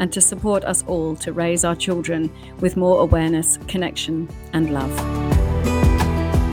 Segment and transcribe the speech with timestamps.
[0.00, 4.90] and to support us all to raise our children with more awareness, connection, and love.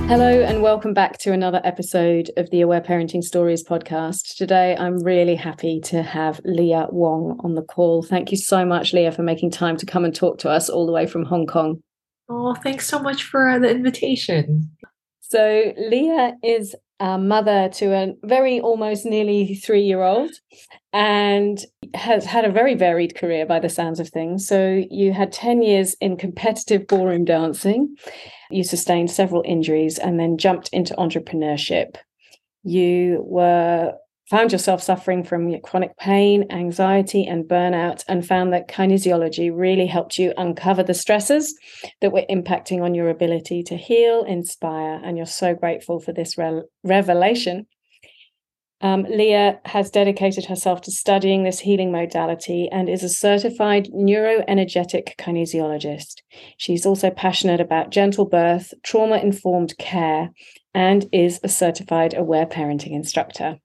[0.07, 4.35] Hello, and welcome back to another episode of the Aware Parenting Stories podcast.
[4.35, 8.03] Today, I'm really happy to have Lia Wong on the call.
[8.03, 10.85] Thank you so much, Lia, for making time to come and talk to us all
[10.85, 11.81] the way from Hong Kong.
[12.29, 14.71] Oh, thanks so much for uh, the invitation.
[15.19, 20.31] So, Lia is a mother to a very almost nearly three year old
[20.93, 24.47] and has had a very varied career by the sounds of things.
[24.47, 27.95] So, you had 10 years in competitive ballroom dancing,
[28.49, 31.97] you sustained several injuries, and then jumped into entrepreneurship.
[32.63, 33.93] You were
[34.29, 40.17] found yourself suffering from chronic pain, anxiety, and burnout, and found that kinesiology really helped
[40.17, 41.57] you uncover the stresses
[42.01, 46.37] that were impacting on your ability to heal, inspire, and you're so grateful for this
[46.37, 47.67] re- revelation.
[48.79, 55.15] Um, Lia has dedicated herself to studying this healing modality and is a certified neuroenergetic
[55.17, 56.21] kinesiologist.
[56.57, 60.29] She's also passionate about gentle birth, trauma informed care,
[60.75, 63.57] and is a certified aware parenting instructor.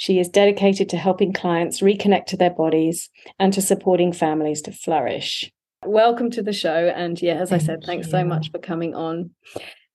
[0.00, 4.72] She is dedicated to helping clients reconnect to their bodies and to supporting families to
[4.72, 5.52] flourish.
[5.84, 6.90] Welcome to the show.
[6.96, 8.12] And yeah, as Thank I said, thanks you.
[8.12, 9.32] so much for coming on.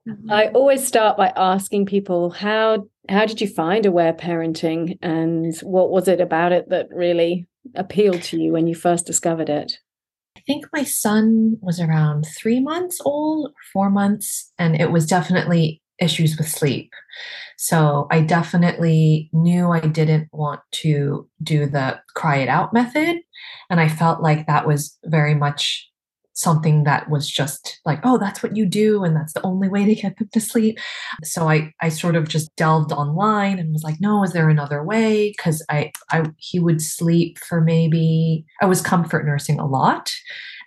[0.08, 0.32] Mm-hmm.
[0.32, 5.90] I always start by asking people how how did you find aware parenting and what
[5.90, 9.80] was it about it that really appealed to you when you first discovered it?
[10.38, 15.82] I think my son was around three months old, four months, and it was definitely
[16.00, 16.92] issues with sleep.
[17.58, 23.18] So I definitely knew I didn't want to do the cry it out method.
[23.70, 25.90] And I felt like that was very much
[26.36, 29.06] something that was just like, oh, that's what you do.
[29.06, 30.78] And that's the only way to get them to sleep.
[31.24, 34.84] So I, I sort of just delved online and was like, no, is there another
[34.84, 35.34] way?
[35.40, 40.12] Cause I, I, he would sleep for maybe, I was comfort nursing a lot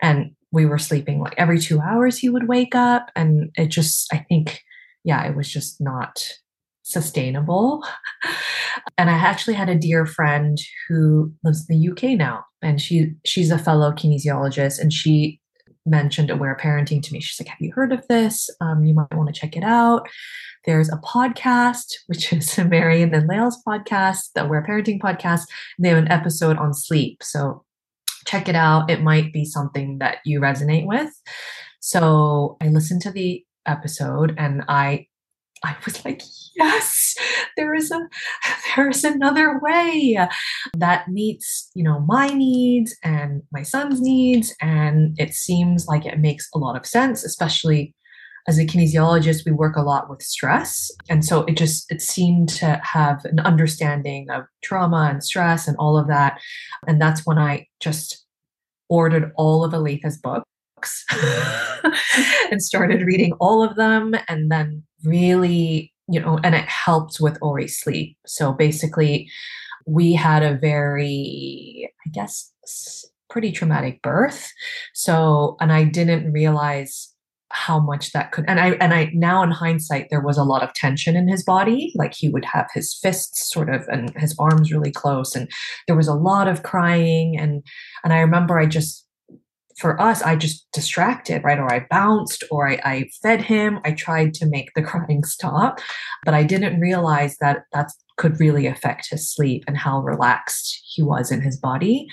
[0.00, 3.10] and we were sleeping like every two hours he would wake up.
[3.14, 4.62] And it just, I think,
[5.08, 6.22] yeah, it was just not
[6.82, 7.82] sustainable.
[8.98, 13.14] and I actually had a dear friend who lives in the UK now, and she
[13.24, 15.40] she's a fellow kinesiologist, and she
[15.86, 17.20] mentioned aware parenting to me.
[17.20, 18.50] She's like, "Have you heard of this?
[18.60, 20.06] Um, you might want to check it out."
[20.66, 25.44] There's a podcast, which is Marion and Lael's podcast, the Aware Parenting podcast.
[25.78, 27.64] They have an episode on sleep, so
[28.26, 28.90] check it out.
[28.90, 31.10] It might be something that you resonate with.
[31.80, 35.06] So I listened to the episode and I
[35.64, 36.22] I was like,
[36.56, 37.14] yes,
[37.56, 38.00] there is a
[38.76, 40.18] there is another way
[40.76, 44.54] that meets, you know, my needs and my son's needs.
[44.60, 47.94] And it seems like it makes a lot of sense, especially
[48.46, 50.90] as a kinesiologist, we work a lot with stress.
[51.10, 55.76] And so it just it seemed to have an understanding of trauma and stress and
[55.76, 56.40] all of that.
[56.86, 58.24] And that's when I just
[58.88, 60.48] ordered all of Aletha's books
[62.50, 67.38] and started reading all of them and then really you know and it helped with
[67.42, 68.16] ori sleep.
[68.26, 69.30] So basically
[69.86, 72.52] we had a very i guess
[73.30, 74.50] pretty traumatic birth.
[74.94, 77.14] So and i didn't realize
[77.50, 80.62] how much that could and i and i now in hindsight there was a lot
[80.62, 81.92] of tension in his body.
[81.96, 85.50] Like he would have his fists sort of and his arms really close and
[85.86, 87.62] there was a lot of crying and
[88.04, 89.07] and i remember i just
[89.78, 91.58] for us, I just distracted, right?
[91.58, 93.78] Or I bounced or I, I, fed him.
[93.84, 95.80] I tried to make the crying stop,
[96.24, 101.02] but I didn't realize that that could really affect his sleep and how relaxed he
[101.02, 102.08] was in his body.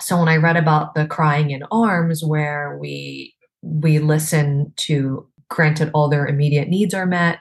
[0.00, 5.90] So when I read about the crying in arms, where we we listen to granted
[5.92, 7.40] all their immediate needs are met,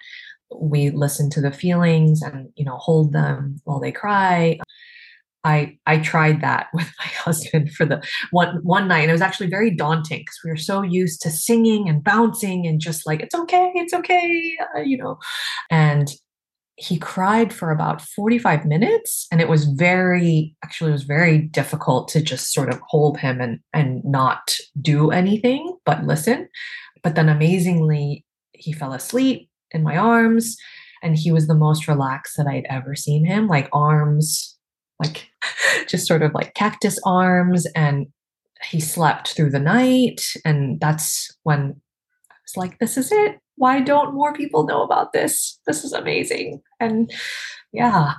[0.56, 4.58] we listen to the feelings and you know hold them while they cry
[5.48, 9.02] I I tried that with my husband for the one one night.
[9.02, 12.68] And it was actually very daunting because we were so used to singing and bouncing
[12.68, 15.18] and just like it's okay, it's okay, uh, you know.
[15.72, 16.12] And
[16.80, 22.08] he cried for about 45 minutes and it was very actually it was very difficult
[22.10, 26.48] to just sort of hold him and and not do anything but listen
[27.02, 28.24] but then amazingly
[28.54, 30.56] he fell asleep in my arms
[31.02, 34.56] and he was the most relaxed that i'd ever seen him like arms
[35.02, 35.30] like
[35.88, 38.08] just sort of like cactus arms and
[38.70, 40.22] he slept through the night.
[40.44, 41.80] And that's when
[42.30, 43.40] I was like, this is it.
[43.56, 45.60] Why don't more people know about this?
[45.66, 46.62] This is amazing.
[46.80, 47.12] And
[47.72, 48.14] yeah,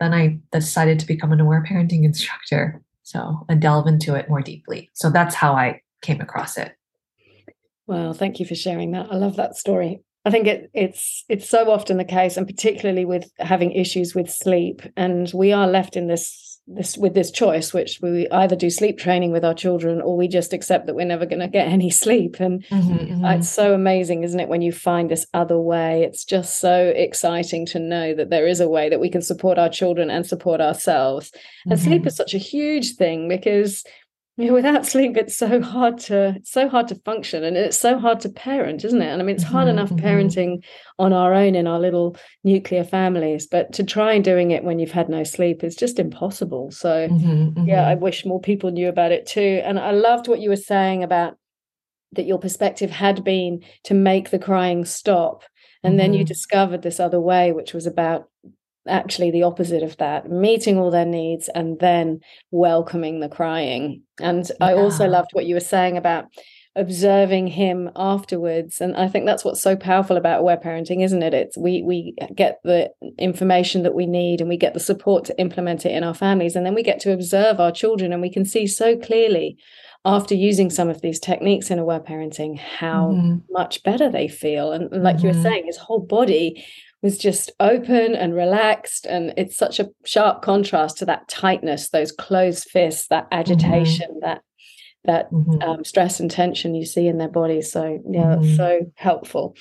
[0.00, 2.82] then I decided to become an aware parenting instructor.
[3.02, 4.90] So, and delve into it more deeply.
[4.94, 6.72] So that's how I came across it.
[7.86, 9.06] Well, thank you for sharing that.
[9.12, 10.02] I love that story.
[10.24, 14.28] I think it, it's it's so often the case, and particularly with having issues with
[14.28, 18.70] sleep, and we are left in this this with this choice, which we either do
[18.70, 21.68] sleep training with our children or we just accept that we're never going to get
[21.72, 22.40] any sleep.
[22.40, 23.24] And mm-hmm, mm-hmm.
[23.24, 26.02] it's so amazing, isn't it, when you find this other way?
[26.02, 29.58] It's just so exciting to know that there is a way that we can support
[29.58, 31.30] our children and support ourselves.
[31.30, 31.70] Mm-hmm.
[31.70, 32.08] And sleep mm-hmm.
[32.08, 33.84] is such a huge thing because
[34.38, 37.98] yeah, without sleep, it's so hard to it's so hard to function, and it's so
[37.98, 39.06] hard to parent, isn't it?
[39.06, 40.04] And I mean, it's hard mm-hmm, enough mm-hmm.
[40.06, 40.64] parenting
[40.98, 44.78] on our own in our little nuclear families, but to try and doing it when
[44.78, 46.70] you've had no sleep is just impossible.
[46.70, 48.04] So, mm-hmm, yeah, I mm-hmm.
[48.04, 49.62] wish more people knew about it too.
[49.64, 51.38] And I loved what you were saying about
[52.12, 55.44] that your perspective had been to make the crying stop,
[55.82, 56.28] and then you mm-hmm.
[56.28, 58.28] discovered this other way, which was about
[58.88, 64.50] actually the opposite of that meeting all their needs and then welcoming the crying and
[64.60, 64.66] yeah.
[64.66, 66.26] i also loved what you were saying about
[66.76, 71.32] observing him afterwards and i think that's what's so powerful about aware parenting isn't it
[71.32, 75.38] it's we we get the information that we need and we get the support to
[75.40, 78.30] implement it in our families and then we get to observe our children and we
[78.30, 79.56] can see so clearly
[80.04, 83.38] after using some of these techniques in aware parenting how mm-hmm.
[83.50, 85.26] much better they feel and, and like mm-hmm.
[85.26, 85.42] you were mm-hmm.
[85.42, 86.64] saying his whole body
[87.02, 89.06] was just open and relaxed.
[89.06, 93.40] And it's such a sharp contrast to that tightness, those closed fists, that mm-hmm.
[93.40, 94.26] agitation, mm-hmm.
[94.26, 94.42] that
[95.04, 95.62] that mm-hmm.
[95.62, 97.70] um, stress and tension you see in their bodies.
[97.70, 98.56] So yeah, mm-hmm.
[98.56, 99.56] so helpful.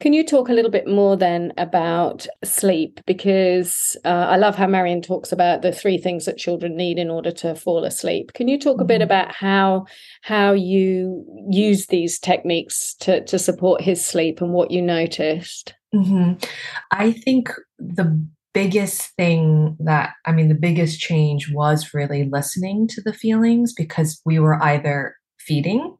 [0.00, 3.00] Can you talk a little bit more then about sleep?
[3.06, 7.10] Because uh, I love how Marion talks about the three things that children need in
[7.10, 8.32] order to fall asleep.
[8.34, 8.82] Can you talk mm-hmm.
[8.82, 9.02] a bit mm-hmm.
[9.04, 9.86] about how
[10.22, 15.74] how you use these techniques to to support his sleep and what you noticed?
[15.94, 16.34] Mm-hmm.
[16.92, 23.00] I think the biggest thing that, I mean, the biggest change was really listening to
[23.00, 25.96] the feelings because we were either feeding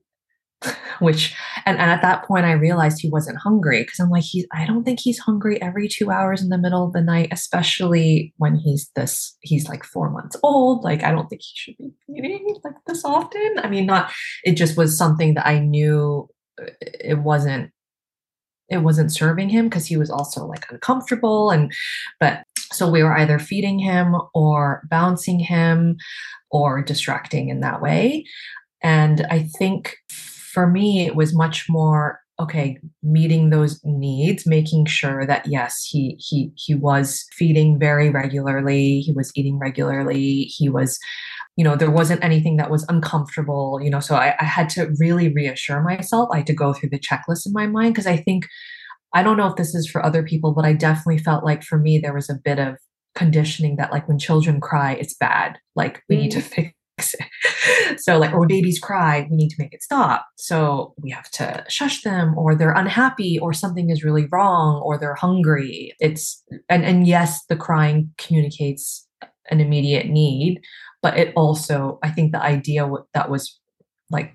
[0.99, 1.35] which
[1.67, 4.67] and, and at that point i realized he wasn't hungry because i'm like he's i
[4.67, 8.57] don't think he's hungry every two hours in the middle of the night especially when
[8.57, 12.57] he's this he's like four months old like i don't think he should be eating
[12.65, 14.11] like this often i mean not
[14.45, 16.29] it just was something that i knew
[16.61, 17.71] uh, it wasn't
[18.71, 21.73] it wasn't serving him because he was also like uncomfortable and
[22.21, 22.43] but
[22.73, 25.97] so we were either feeding him or bouncing him
[26.51, 28.25] or distracting in that way.
[28.83, 35.27] And i think for me it was much more okay meeting those needs making sure
[35.27, 40.99] that yes he he he was feeding very regularly he was eating regularly he was
[41.57, 44.91] you know there wasn't anything that was uncomfortable you know so I, I had to
[44.99, 48.17] really reassure myself i had to go through the checklist in my mind because i
[48.17, 48.47] think
[49.15, 51.79] i don't know if this is for other people but i definitely felt like for
[51.79, 52.77] me there was a bit of
[53.15, 56.21] conditioning that like when children cry it's bad like we mm.
[56.23, 56.43] need to mm.
[56.55, 56.78] fix
[57.99, 60.27] so like or babies cry we need to make it stop.
[60.37, 64.99] So we have to shush them or they're unhappy or something is really wrong or
[64.99, 65.95] they're hungry.
[66.01, 69.07] It's and and yes the crying communicates
[69.51, 70.61] an immediate need
[71.03, 73.59] but it also i think the idea that was
[74.11, 74.35] like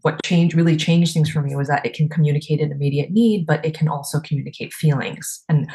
[0.00, 3.46] what changed really changed things for me was that it can communicate an immediate need
[3.46, 5.42] but it can also communicate feelings.
[5.48, 5.70] And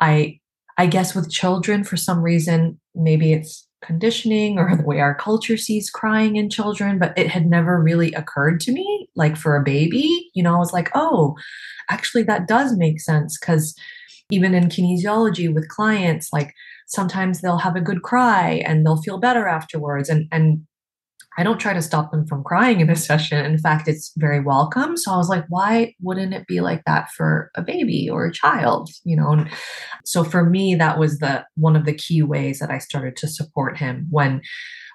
[0.00, 0.38] i
[0.78, 5.56] i guess with children for some reason maybe it's conditioning or the way our culture
[5.56, 9.62] sees crying in children but it had never really occurred to me like for a
[9.62, 10.30] baby.
[10.34, 11.36] You know i was like oh
[11.90, 13.38] actually that does make sense.
[13.38, 13.74] Because
[14.30, 16.54] even in kinesiology with clients like
[16.86, 20.08] sometimes they'll have a good cry and they'll feel better afterwards.
[20.08, 20.66] And and
[21.38, 23.44] I don't try to stop them from crying in a session.
[23.46, 24.96] In fact, it's very welcome.
[24.96, 28.32] So I was like, why wouldn't it be like that for a baby or a
[28.32, 28.90] child?
[29.04, 29.48] You know, and
[30.04, 33.28] so for me, that was the one of the key ways that I started to
[33.28, 34.42] support him when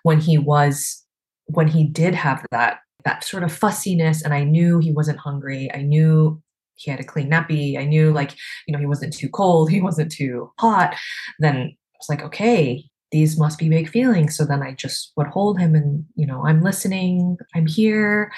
[0.04, 1.06] when he was
[1.46, 5.72] when he did have that that sort of fussiness and I knew he wasn't hungry.
[5.74, 6.42] I knew
[6.76, 7.80] he had a clean nappy.
[7.80, 8.36] I knew like,
[8.68, 10.96] you know, he wasn't too cold, he wasn't too hot.
[11.40, 12.84] Then was like, okay,
[13.14, 14.36] these must be big feelings.
[14.36, 18.34] So then I just would hold him and, you know, I'm listening, I'm here.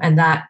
[0.00, 0.46] And that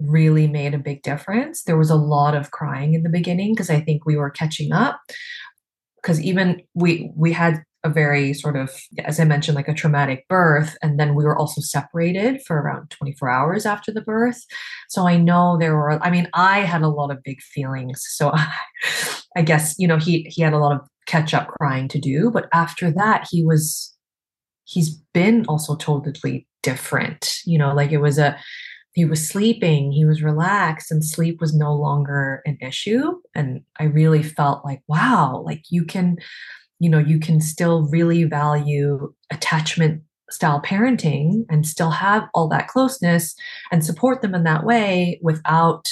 [0.00, 1.62] really made a big difference.
[1.62, 4.72] There was a lot of crying in the beginning because I think we were catching
[4.72, 5.00] up.
[6.02, 8.70] Because even we we had a very sort of,
[9.04, 10.76] as I mentioned, like a traumatic birth.
[10.82, 14.42] And then we were also separated for around 24 hours after the birth.
[14.88, 18.02] So I know there were, I mean, I had a lot of big feelings.
[18.08, 18.50] So I,
[19.36, 22.30] I guess, you know, he he had a lot of catch up crying to do.
[22.30, 23.94] But after that, he was,
[24.64, 28.36] he's been also totally different you know like it was a
[28.94, 33.84] he was sleeping he was relaxed and sleep was no longer an issue and i
[33.84, 36.16] really felt like wow like you can
[36.80, 42.66] you know you can still really value attachment style parenting and still have all that
[42.66, 43.36] closeness
[43.70, 45.86] and support them in that way without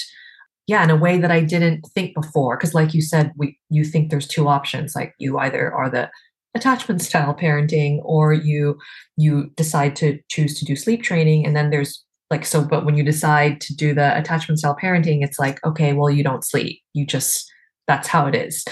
[0.67, 3.85] yeah in a way that i didn't think before because like you said we you
[3.85, 6.11] think there's two options like you either are the
[6.55, 8.79] attachment style parenting or you
[9.17, 12.97] you decide to choose to do sleep training and then there's like so but when
[12.97, 16.81] you decide to do the attachment style parenting it's like okay well you don't sleep
[16.93, 17.51] you just
[17.89, 18.65] that's how it is.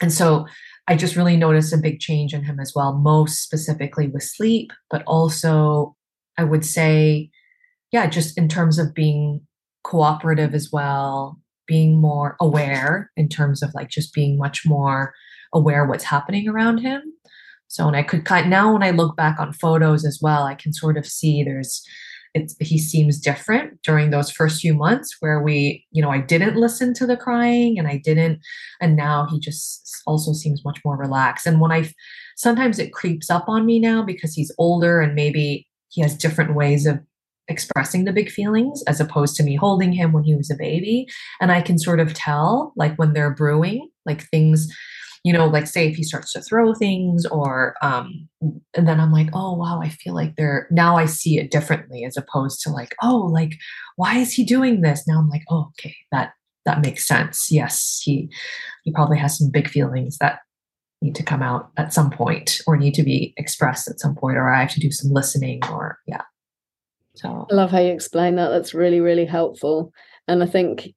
[0.00, 0.46] And so
[0.88, 4.72] i just really noticed a big change in him as well most specifically with sleep
[4.90, 5.94] but also
[6.36, 7.30] i would say
[7.92, 9.40] yeah just in terms of being
[9.84, 15.14] cooperative as well being more aware in terms of like just being much more
[15.52, 17.02] aware what's happening around him.
[17.68, 20.54] So and i could kind now when i look back on photos as well i
[20.54, 21.82] can sort of see there's
[22.34, 26.56] it's he seems different during those first few months where we you know i didn't
[26.56, 28.40] listen to the crying and i didn't
[28.80, 31.46] and now he just also seems much more relaxed.
[31.46, 31.90] And when i
[32.36, 36.54] sometimes it creeps up on me now because he's older and maybe he has different
[36.54, 37.00] ways of
[37.48, 41.06] expressing the big feelings as opposed to me holding him when he was a baby
[41.40, 44.68] and i can sort of tell like when they're brewing like things
[45.24, 48.28] you know, like say if he starts to throw things or, um,
[48.74, 52.04] and then I'm like, oh, wow, I feel like they're, now I see it differently
[52.04, 53.56] as opposed to like, oh, like,
[53.96, 55.06] why is he doing this?
[55.06, 56.32] Now I'm like, oh, okay, that,
[56.66, 57.52] that makes sense.
[57.52, 58.30] Yes, he,
[58.82, 60.40] he probably has some big feelings that
[61.00, 64.36] need to come out at some point or need to be expressed at some point,
[64.36, 66.22] or I have to do some listening or, yeah.
[67.14, 68.48] So I love how you explain that.
[68.48, 69.92] That's really, really helpful.
[70.28, 70.88] And I think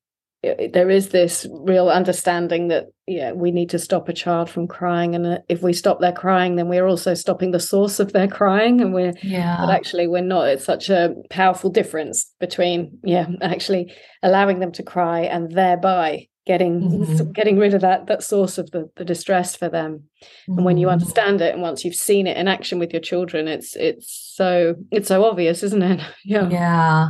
[0.73, 5.15] there is this real understanding that yeah we need to stop a child from crying
[5.15, 8.27] and uh, if we stop their crying then we're also stopping the source of their
[8.27, 13.27] crying and we're yeah but actually we're not it's such a powerful difference between yeah
[13.41, 13.91] actually
[14.21, 17.31] allowing them to cry and thereby getting mm-hmm.
[17.31, 20.57] getting rid of that that source of the, the distress for them mm-hmm.
[20.57, 20.93] and when you mm-hmm.
[20.93, 24.75] understand it and once you've seen it in action with your children it's it's so
[24.91, 27.09] it's so obvious isn't it yeah yeah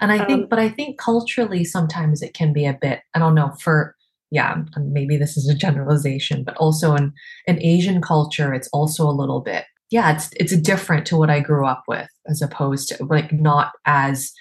[0.00, 3.18] and i think um, but i think culturally sometimes it can be a bit i
[3.18, 3.94] don't know for
[4.30, 7.12] yeah maybe this is a generalization but also in
[7.46, 11.40] an asian culture it's also a little bit yeah it's it's different to what i
[11.40, 14.32] grew up with as opposed to like not as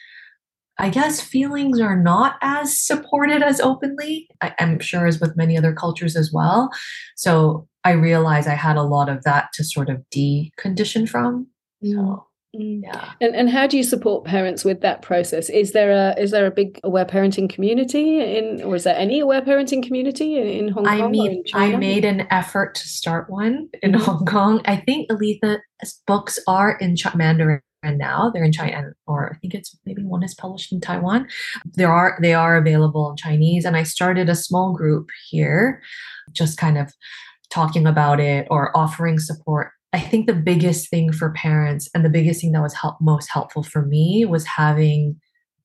[0.78, 4.28] I guess feelings are not as supported as openly.
[4.42, 6.70] I, am sure as with many other cultures as well.
[7.16, 11.48] So I realized I had a lot of that to sort of decondition from.
[11.84, 12.28] So
[12.58, 12.82] mm.
[12.84, 13.12] yeah.
[13.22, 15.50] And and how do you support parents with that process?
[15.50, 19.20] Is there a is there a big aware parenting community in or is there any
[19.20, 21.02] aware parenting community in, in Hong Kong?
[21.02, 24.02] I mean I made an effort to start one in mm-hmm.
[24.02, 24.62] Hong Kong.
[24.66, 29.54] I think Aletha's books are in Mandarin and now they're in China, or I think
[29.54, 31.28] it's maybe one is published in Taiwan.
[31.74, 35.82] There are they are available in Chinese, and I started a small group here,
[36.34, 36.92] just kind of
[37.50, 39.72] talking about it or offering support.
[39.94, 43.30] I think the biggest thing for parents and the biggest thing that was help, most
[43.32, 45.20] helpful for me was having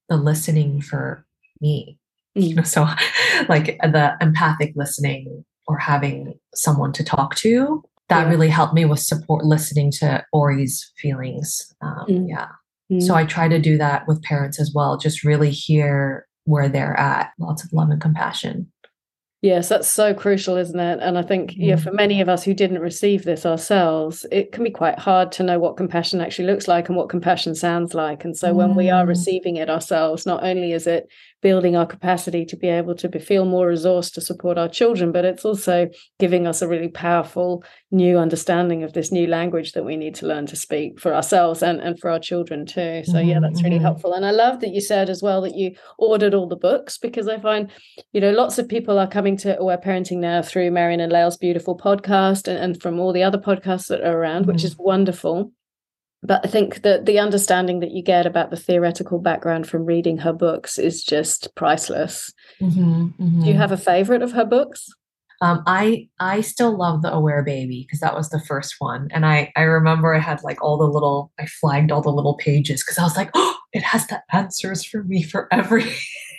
[0.09, 1.27] the listening for
[1.61, 1.99] me.
[2.35, 2.83] You know, so
[3.49, 9.01] like the empathic listening or having someone to talk to that really helped me with
[9.01, 11.75] support listening to Ori's feelings.
[11.81, 12.29] Um, mm.
[12.29, 12.49] Yeah.
[12.93, 13.03] Mm.
[13.03, 16.99] So I try to do that with parents as well, just really hear where they're
[16.99, 17.31] at.
[17.39, 18.71] Lots of love and compassion.
[19.43, 20.99] Yes, that's so crucial, isn't it?
[21.01, 21.83] And I think, yeah, mm.
[21.83, 25.43] for many of us who didn't receive this ourselves, it can be quite hard to
[25.43, 28.23] know what compassion actually looks like and what compassion sounds like.
[28.23, 29.09] And so when we are mm.
[29.09, 31.09] receiving it ourselves, not only is it
[31.43, 35.13] building our capacity to be able to be, feel more resourced to support our children,
[35.13, 39.85] but it's also giving us a really powerful new understanding of this new language that
[39.85, 43.03] we need to learn to speak for ourselves and, and for our children too.
[43.05, 43.29] So, mm-hmm.
[43.29, 43.85] yeah, that's really mm-hmm.
[43.85, 44.13] helpful.
[44.13, 47.29] And I love that you said as well that you ordered all the books because
[47.29, 47.71] I find,
[48.13, 51.37] you know, lots of people are coming to Aware Parenting now through Marion and Lael's
[51.37, 54.53] beautiful podcast and, and from all the other podcasts that are around, mm-hmm.
[54.53, 55.53] which is wonderful
[56.23, 60.19] but I think that the understanding that you get about the theoretical background from reading
[60.19, 62.33] her books is just priceless.
[62.61, 63.43] Mm-hmm, mm-hmm.
[63.43, 64.87] Do you have a favorite of her books?
[65.43, 69.25] Um, I I still love the Aware Baby because that was the first one, and
[69.25, 72.83] I I remember I had like all the little I flagged all the little pages
[72.83, 75.97] because I was like, oh, it has the answers for me for everything,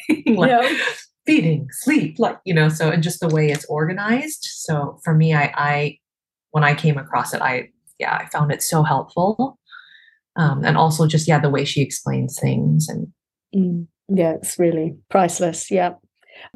[0.35, 0.77] like yeah.
[1.25, 2.69] feeding, sleep, like you know.
[2.69, 4.43] So and just the way it's organized.
[4.43, 5.97] So for me, I I
[6.51, 9.57] when I came across it, I yeah I found it so helpful
[10.35, 13.07] um, and also just yeah the way she explains things and
[13.55, 15.71] mm, yeah it's really priceless.
[15.71, 15.93] Yeah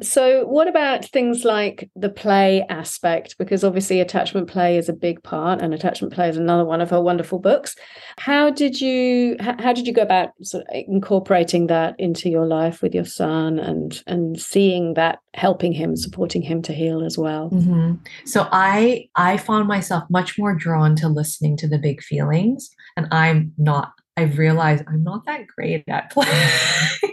[0.02, 3.36] So, what about things like the play aspect?
[3.38, 6.90] Because obviously, attachment play is a big part, and attachment play is another one of
[6.90, 7.76] her wonderful books.
[8.18, 12.82] How did you how did you go about sort of incorporating that into your life
[12.82, 17.50] with your son, and and seeing that helping him, supporting him to heal as well?
[17.50, 17.94] Mm-hmm.
[18.24, 23.08] So, I I found myself much more drawn to listening to the big feelings, and
[23.10, 26.26] I'm not I've realized I'm not that great at play.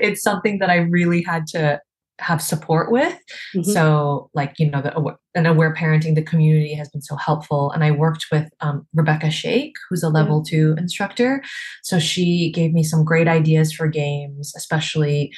[0.00, 1.80] it's something that I really had to
[2.18, 3.14] have support with.
[3.54, 3.70] Mm-hmm.
[3.70, 7.70] So, like, you know, the an aware parenting, the community has been so helpful.
[7.72, 10.50] And I worked with um, Rebecca Shake, who's a level yeah.
[10.50, 11.42] two instructor.
[11.82, 15.32] So she gave me some great ideas for games, especially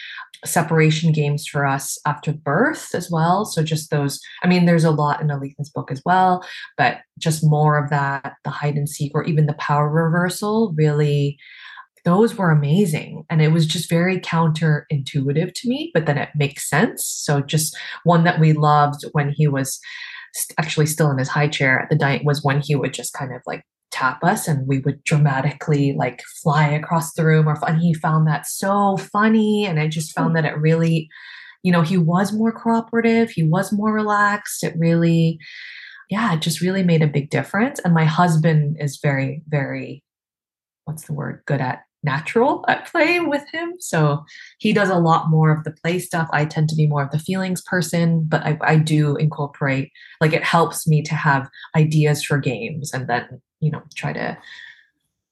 [0.45, 3.45] separation games for us after birth as well.
[3.45, 6.45] So just those, I mean, there's a lot in Aletha's book as well,
[6.77, 11.39] but just more of that, the hide and seek or even the power reversal really
[12.09, 13.23] those were amazing.
[13.29, 17.05] And it was just very counterintuitive to me, but then it makes sense.
[17.07, 19.79] So just one that we loved when he was
[20.57, 23.35] actually still in his high chair at the diet was when he would just kind
[23.35, 27.79] of like tap us and we would dramatically like fly across the room or and
[27.79, 29.67] he found that so funny.
[29.67, 30.37] And I just found hmm.
[30.37, 31.11] that it really
[31.62, 33.31] you know he was more cooperative.
[33.31, 34.65] He was more relaxed.
[34.65, 35.38] It really
[36.09, 37.81] yeah it just really made a big difference.
[37.81, 40.03] And my husband is very very
[40.87, 43.75] what's the word good at natural at play with him.
[43.81, 44.25] So
[44.59, 46.28] he does a lot more of the play stuff.
[46.33, 49.90] I tend to be more of the feelings person, but I, I do incorporate,
[50.21, 54.38] like, it helps me to have ideas for games and then, you know, try to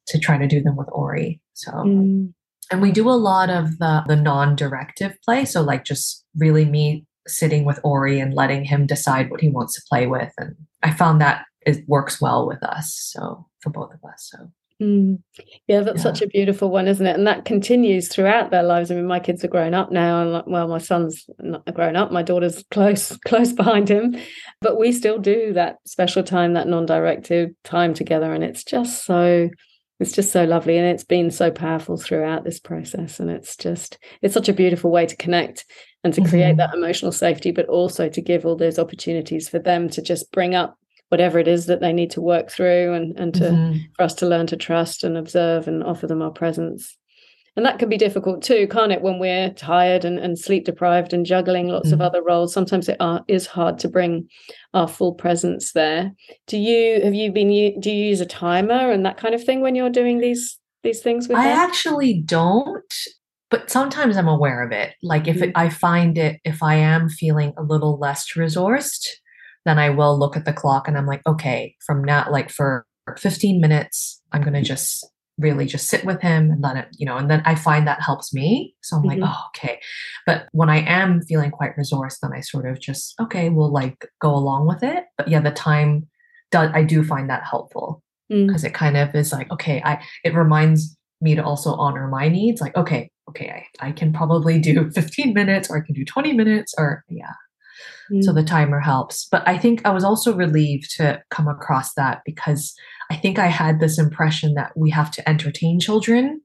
[0.09, 1.41] to try to do them with Ori.
[1.55, 2.33] So mm.
[2.71, 5.45] and we do a lot of the the non-directive play.
[5.45, 9.75] So like just really me sitting with Ori and letting him decide what he wants
[9.75, 10.33] to play with.
[10.39, 12.95] And I found that it works well with us.
[13.13, 14.31] So for both of us.
[14.33, 15.23] So Mm.
[15.67, 16.03] Yeah, that's yeah.
[16.03, 17.17] such a beautiful one, isn't it?
[17.17, 18.91] And that continues throughout their lives.
[18.91, 22.13] I mean, my kids are grown up now, and well, my son's not grown up.
[22.13, 24.17] My daughter's close, close behind him,
[24.61, 29.49] but we still do that special time, that non-directive time together, and it's just so,
[29.99, 33.19] it's just so lovely, and it's been so powerful throughout this process.
[33.19, 35.65] And it's just, it's such a beautiful way to connect
[36.05, 36.59] and to create mm-hmm.
[36.59, 40.55] that emotional safety, but also to give all those opportunities for them to just bring
[40.55, 40.77] up
[41.09, 43.79] whatever it is that they need to work through and, and to mm-hmm.
[43.95, 46.97] for us to learn to trust and observe and offer them our presence
[47.57, 51.13] and that can be difficult too can't it when we're tired and, and sleep deprived
[51.13, 51.95] and juggling lots mm-hmm.
[51.95, 54.29] of other roles sometimes it are, is hard to bring
[54.75, 56.13] our full presence there
[56.47, 59.61] do you have you been do you use a timer and that kind of thing
[59.61, 61.59] when you're doing these these things with i them?
[61.59, 62.95] actually don't
[63.51, 67.09] but sometimes i'm aware of it like if it, i find it if i am
[67.09, 69.09] feeling a little less resourced
[69.67, 72.87] then I will look at the clock and I'm like, okay, from now, like for
[73.19, 75.07] 15 minutes, I'm going to just
[75.39, 78.01] really just sit with him and let it, you know, and then I find that
[78.01, 78.75] helps me.
[78.83, 79.21] So I'm mm-hmm.
[79.21, 79.81] like, oh, okay.
[80.25, 84.09] But when I am feeling quite resourced, then I sort of just, okay, we'll like
[84.21, 85.05] go along with it.
[85.19, 86.07] But yeah, the time
[86.51, 88.67] does, I do find that helpful because mm.
[88.67, 92.61] it kind of is like, okay, I, it reminds me to also honor my needs.
[92.61, 96.33] Like, okay, okay, I, I can probably do 15 minutes or I can do 20
[96.33, 97.33] minutes or yeah.
[98.11, 98.23] Mm.
[98.23, 99.27] So the timer helps.
[99.31, 102.75] But I think I was also relieved to come across that because
[103.11, 106.41] I think I had this impression that we have to entertain children.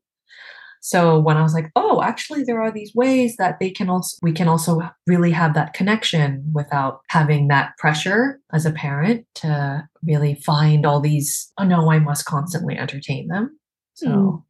[0.84, 4.18] So when I was like, oh, actually there are these ways that they can also
[4.24, 9.88] we can also really have that connection without having that pressure as a parent to
[10.04, 13.60] really find all these, oh no, I must constantly entertain them.
[13.94, 14.44] So mm.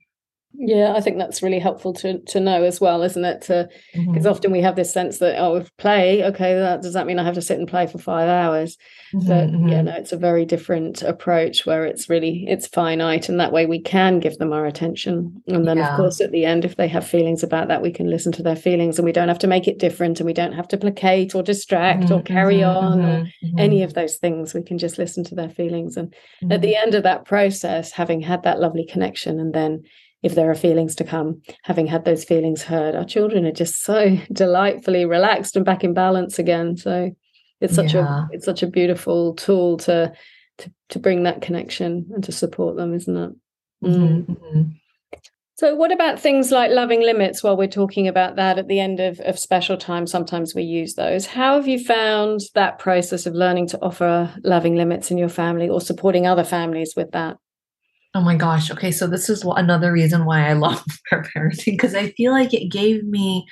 [0.54, 3.40] Yeah, I think that's really helpful to to know as well, isn't it?
[3.42, 4.28] Because mm-hmm.
[4.28, 7.24] often we have this sense that oh, if play, okay, that does that mean I
[7.24, 8.78] have to sit and play for five hours?
[9.14, 9.68] Mm-hmm, but mm-hmm.
[9.70, 13.66] yeah, no, it's a very different approach where it's really it's finite, and that way
[13.66, 15.42] we can give them our attention.
[15.48, 15.92] And then, yeah.
[15.92, 18.44] of course, at the end, if they have feelings about that, we can listen to
[18.44, 20.78] their feelings, and we don't have to make it different, and we don't have to
[20.78, 24.54] placate or distract or mm-hmm, carry mm-hmm, on or mm-hmm, any of those things.
[24.54, 26.14] We can just listen to their feelings, and
[26.52, 29.84] at the end of that process, having had that lovely connection, and then
[30.24, 33.84] if there are feelings to come, having had those feelings heard, our children are just
[33.84, 36.78] so delightfully relaxed and back in balance again.
[36.78, 37.12] So
[37.60, 38.26] it's such yeah.
[38.26, 40.14] a it's such a beautiful tool to
[40.60, 43.32] to to bring that connection and to support them, isn't it?
[43.84, 44.26] Mm-hmm, mm.
[44.26, 44.62] mm-hmm.
[45.62, 49.00] So, what about things like loving limits while we're talking about that at the end
[49.00, 50.08] of, of special time?
[50.08, 51.28] Sometimes we use those.
[51.28, 55.70] How have you found that process of learning to offer loving limits in your family
[55.70, 57.38] or supporting other families with that?
[58.14, 58.70] Oh my gosh.
[58.70, 58.92] Okay.
[58.92, 62.70] So this is another reason why I love aware parenting because I feel like it
[62.70, 63.46] gave me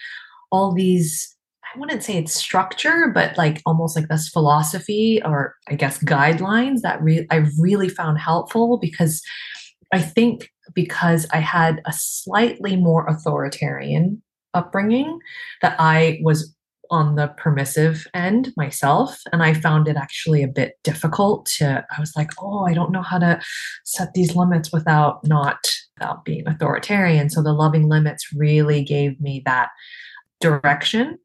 [0.52, 5.76] all these, I wouldn't say it's structure, but like almost like this philosophy or I
[5.76, 9.22] guess guidelines that re- I really found helpful because
[9.94, 14.22] I think because I had a slightly more authoritarian
[14.54, 15.20] upbringing
[15.62, 16.54] that I was
[16.92, 22.00] on the permissive end myself and i found it actually a bit difficult to i
[22.00, 23.40] was like oh i don't know how to
[23.86, 25.60] set these limits without not
[26.00, 27.30] without being authoritarian.
[27.30, 29.70] So the loving limits really gave me that
[30.40, 31.18] direction.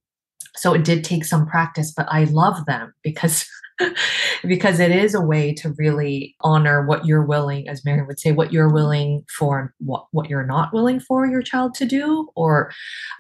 [0.57, 3.45] So it did take some practice but i love them because
[4.45, 8.31] because it is a way to really honor what you're willing as mary would say
[8.31, 12.71] what you're willing for what what you're not willing for your child to do or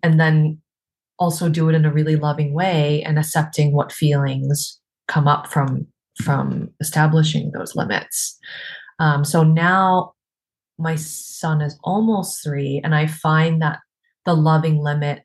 [0.04, 0.56] and then
[1.18, 5.86] also do it in a really loving way and accepting what feelings come up from
[6.22, 8.38] from establishing those limits.
[9.00, 10.14] Um, so now
[10.78, 13.78] my son is almost three and i find that
[14.24, 15.22] the loving limit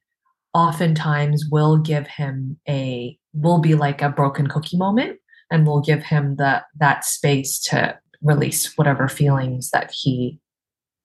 [0.54, 5.20] oftentimes will give him a will be like a broken cookie moment
[5.52, 10.40] and will give him the that space to release whatever feelings that he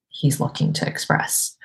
[0.09, 1.57] he's looking to express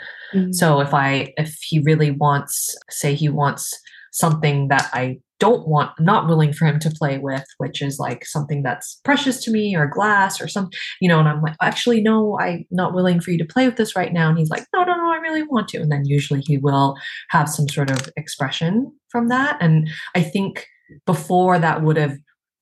[0.52, 3.74] so if i if he really wants say he wants
[4.12, 8.26] something that i don't want not willing for him to play with which is like
[8.26, 12.02] something that's precious to me or glass or some you know and i'm like actually
[12.02, 14.30] no i'm not willing for you to play with this right now.
[14.30, 15.80] And he's like no no no i really want to.
[15.80, 16.96] And then usually he will
[17.30, 19.58] have some sort of expression from that.
[19.62, 20.68] And i think
[21.06, 22.18] before that would have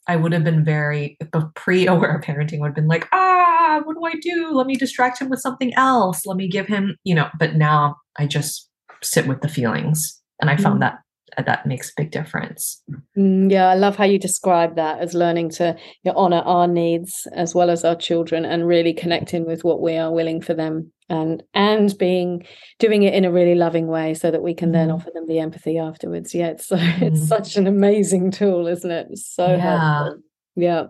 [0.09, 1.17] I would have been very
[1.55, 3.36] pre-aware parenting would have been like, ah,
[3.85, 4.51] what do I do?
[4.51, 6.25] Let me distract him with something else.
[6.25, 8.69] Let me give him, you know, but now I just
[9.01, 10.21] sit with the feelings.
[10.39, 10.81] And I found mm.
[10.81, 10.99] that
[11.37, 12.81] uh, that makes a big difference.
[13.17, 16.67] Mm, yeah, I love how you describe that as learning to you know, honor our
[16.67, 20.53] needs as well as our children and really connecting with what we are willing for
[20.53, 22.45] them and and being
[22.79, 24.97] doing it in a really loving way so that we can then mm-hmm.
[24.97, 26.33] offer them the empathy afterwards.
[26.33, 26.77] Yeah, it's mm.
[27.01, 27.27] it's mm-hmm.
[27.27, 29.07] such an amazing tool, isn't it?
[29.11, 29.57] It's so yeah.
[29.57, 30.21] helpful.
[30.55, 30.83] Yeah.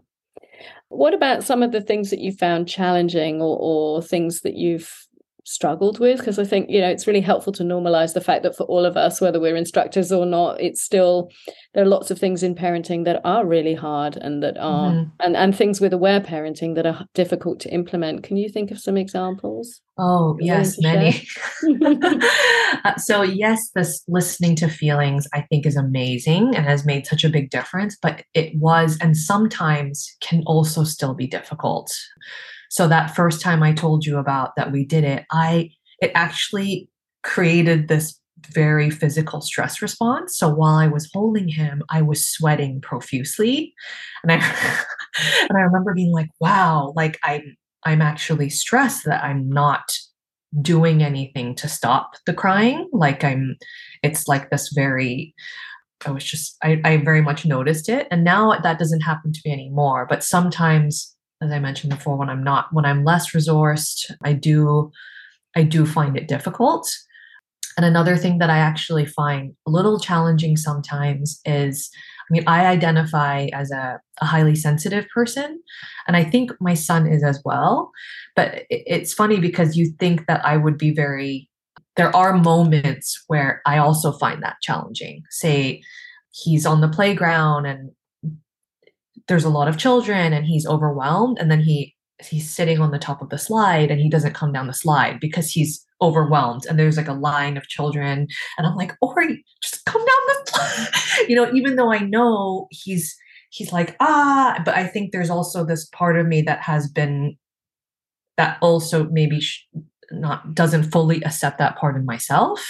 [0.90, 5.07] What about some of the things that you found challenging or, or things that you've
[5.48, 8.56] struggled with because i think you know it's really helpful to normalize the fact that
[8.56, 11.32] for all of us whether we're instructors or not it's still
[11.74, 15.10] there are lots of things in parenting that are really hard and that are mm-hmm.
[15.20, 18.24] and and things with aware parenting that are difficult to implement.
[18.24, 19.80] Can you think of some examples?
[19.98, 21.24] Oh yes many.
[22.84, 27.24] Uh, so yes this listening to feelings i think is amazing and has made such
[27.24, 31.90] a big difference but it was and sometimes can also still be difficult
[32.70, 36.90] so that first time I told you about that we did it, I it actually
[37.24, 38.20] created this
[38.52, 40.38] very physical stress response.
[40.38, 43.74] So while I was holding him, I was sweating profusely.
[44.24, 44.36] And I
[45.50, 49.98] and I remember being like, wow, like I'm I'm actually stressed that I'm not
[50.62, 52.90] doing anything to stop the crying.
[52.94, 53.56] Like I'm
[54.04, 55.34] it's like this very
[56.06, 58.08] I was just I, I very much noticed it.
[58.12, 60.06] And now that doesn't happen to me anymore.
[60.08, 64.92] But sometimes as I mentioned before, when I'm not, when I'm less resourced, I do,
[65.56, 66.90] I do find it difficult.
[67.78, 71.92] And another thing that I actually find a little challenging sometimes is,
[72.30, 75.62] I mean, I identify as a, a highly sensitive person,
[76.08, 77.92] and I think my son is as well.
[78.36, 81.50] But it's funny because you think that I would be very,
[81.96, 85.24] there are moments where I also find that challenging.
[85.30, 85.84] Say,
[86.32, 87.92] he's on the playground and
[89.28, 91.96] there's a lot of children and he's overwhelmed and then he
[92.30, 95.20] he's sitting on the top of the slide and he doesn't come down the slide
[95.20, 99.86] because he's overwhelmed and there's like a line of children and i'm like ori just
[99.86, 101.30] come down the slide.
[101.30, 103.16] You know even though i know he's
[103.50, 107.38] he's like ah but i think there's also this part of me that has been
[108.38, 109.68] that also maybe sh-
[110.12, 112.66] not doesn't fully accept that part of myself.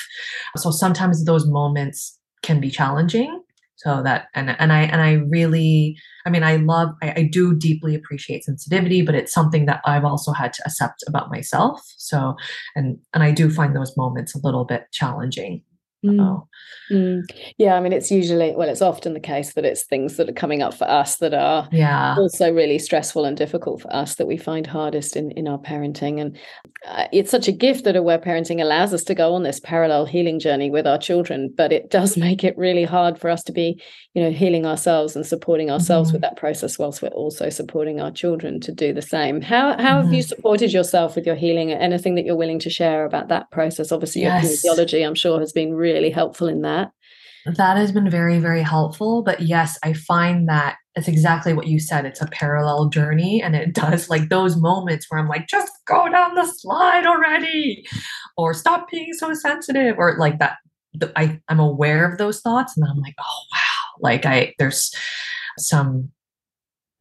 [0.56, 3.42] So sometimes those moments can be challenging
[3.78, 7.56] so that and and i and i really i mean i love I, I, do
[7.56, 11.82] deeply appreciate sensitivity but it's something that i've also had to accept about myself.
[11.98, 12.36] So
[12.76, 15.62] and and i do find those moments a little bit challenging
[16.08, 16.22] Mm.
[16.22, 16.48] Oh.
[16.92, 17.24] Mm.
[17.58, 20.34] Yeah, I mean, it's usually, well, it's often the case that it's things that are
[20.34, 22.16] coming up for us that are yeah.
[22.18, 26.22] also really stressful and difficult for us that we find hardest in, in our parenting.
[26.22, 26.38] And
[26.86, 30.06] uh, it's such a gift that aware parenting allows us to go on this parallel
[30.06, 33.52] healing journey with our children, but it does make it really hard for us to
[33.52, 33.82] be,
[34.14, 36.16] you know, healing ourselves and supporting ourselves mm-hmm.
[36.16, 39.42] with that process whilst we're also supporting our children to do the same.
[39.42, 39.84] How, how mm-hmm.
[39.84, 40.28] have you mm-hmm.
[40.28, 41.72] supported yourself with your healing?
[41.72, 43.92] Anything that you're willing to share about that process?
[43.92, 44.66] Obviously, your yes.
[44.66, 46.92] kinesiology, I'm sure, has been really really helpful in that.
[47.46, 49.24] That has been very, very helpful.
[49.24, 52.06] But yes, I find that it's exactly what you said.
[52.06, 53.42] It's a parallel journey.
[53.42, 57.86] And it does like those moments where I'm like, just go down the slide already,
[58.36, 60.58] or stop being so sensitive, or like that.
[61.16, 62.76] I, I'm aware of those thoughts.
[62.76, 64.02] And I'm like, oh, wow.
[64.02, 64.94] Like, I, there's
[65.58, 66.12] some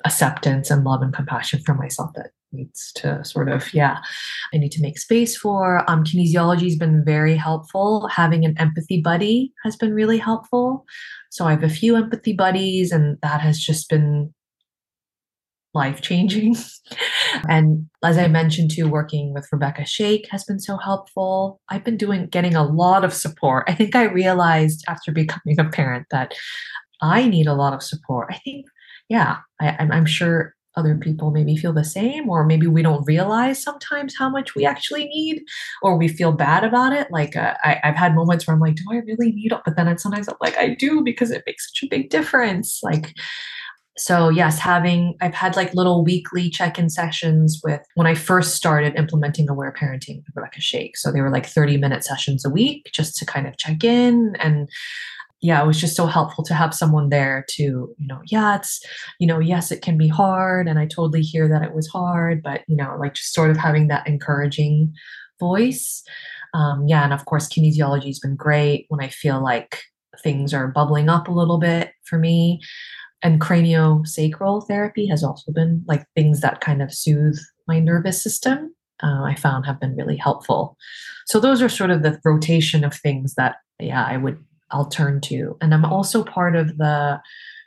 [0.05, 3.99] acceptance and love and compassion for myself that needs to sort of yeah
[4.53, 5.89] i need to make space for.
[5.91, 8.09] Um kinesiology has been very helpful.
[8.09, 10.85] Having an empathy buddy has been really helpful.
[11.31, 14.33] So i have a few empathy buddies and that has just been
[15.75, 16.57] life changing
[17.51, 21.61] and as i mentioned too working with rebecca shake has been so helpful.
[21.69, 23.65] I've been doing getting a lot of support.
[23.69, 26.35] I think i realized after becoming a parent that
[27.03, 28.29] i need a lot of support.
[28.31, 28.67] I think
[29.09, 33.63] yeah I, i'm sure other people maybe feel the same or maybe we don't realize
[33.63, 35.43] sometimes how much we actually need
[35.83, 37.09] or we feel bad about it.
[37.11, 39.77] Like uh, I, have had moments where i'm like do i really need it but
[39.77, 42.81] then sometimes i'm like i do because it makes such a big difference.
[42.83, 43.15] Like
[43.99, 48.95] so yes having i've had like little weekly check-in sessions with when i first started
[48.95, 52.91] implementing aware parenting with rebecca shake so they were like 30 minute sessions a week
[52.93, 54.69] just to kind of check in and
[55.47, 58.85] yeah, it was just so helpful to have someone there to, you know, yeah, it's,
[59.21, 60.67] you know, yes, it can be hard.
[60.67, 63.57] And I totally hear that it was hard, but, you know, like just sort of
[63.57, 64.93] having that encouraging
[65.39, 66.03] voice.
[66.53, 67.05] Um, yeah.
[67.05, 69.85] And of course, kinesiology has been great when I feel like
[70.21, 72.61] things are bubbling up a little bit for me.
[73.23, 78.75] And craniosacral therapy has also been like things that kind of soothe my nervous system.
[79.01, 80.77] Uh, I found have been really helpful.
[81.27, 85.21] So those are sort of the rotation of things that, yeah, I would I'll turn
[85.23, 85.57] to.
[85.61, 87.21] And I'm also part of the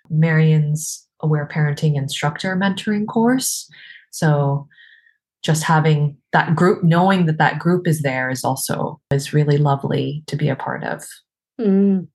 [0.09, 3.69] Marion's Aware Parenting Instructor Mentoring course.
[4.11, 4.67] So
[5.41, 10.23] just having that group, knowing that that group is there is also is really lovely
[10.27, 11.05] to be a part of.
[11.59, 12.07] Mm.